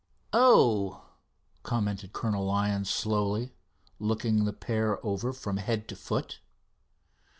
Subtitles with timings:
[0.33, 1.05] "Oh!"
[1.61, 3.53] commented Colonel Lyon slowly,
[3.99, 6.39] looking the pair over from head to foot.